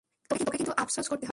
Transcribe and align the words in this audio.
তোকে 0.29 0.57
কিন্তু 0.57 0.73
আফসোস 0.77 1.05
করতে 1.07 1.23
হবে। 1.23 1.29